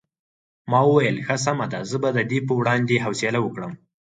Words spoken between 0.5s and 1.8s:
ما وویل ښه سمه ده